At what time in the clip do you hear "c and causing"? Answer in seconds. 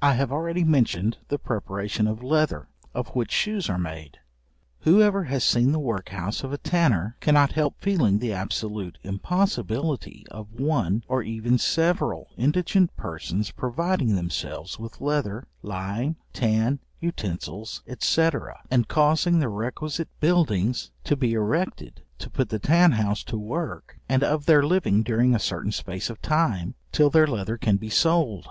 17.98-19.40